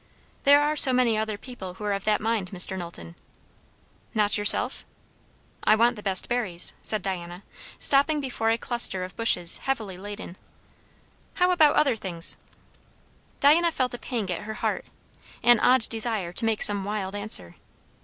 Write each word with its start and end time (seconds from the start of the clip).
"There 0.45 0.63
are 0.63 0.75
so 0.75 0.91
many 0.91 1.15
other 1.15 1.37
people 1.37 1.75
who 1.75 1.83
are 1.83 1.93
of 1.93 2.05
that 2.05 2.19
mind, 2.19 2.49
Mr. 2.49 2.75
Knowlton!" 2.75 3.13
"Not 4.15 4.35
yourself?" 4.35 4.83
"I 5.63 5.75
want 5.75 5.95
the 5.95 6.01
best 6.01 6.27
berries," 6.27 6.73
said 6.81 7.03
Diana, 7.03 7.43
stopping 7.77 8.19
before 8.19 8.49
a 8.49 8.57
cluster 8.57 9.03
of 9.03 9.15
bushes 9.15 9.57
heavily 9.59 9.97
laden. 9.99 10.37
"How 11.35 11.51
about 11.51 11.75
other 11.75 11.95
things?" 11.95 12.37
Diana 13.41 13.71
felt 13.71 13.93
a 13.93 13.99
pang 13.99 14.31
at 14.31 14.45
her 14.45 14.55
heart, 14.55 14.85
an 15.43 15.59
odd 15.59 15.87
desire 15.87 16.33
to 16.33 16.45
make 16.45 16.63
some 16.63 16.83
wild 16.83 17.13
answer. 17.13 17.53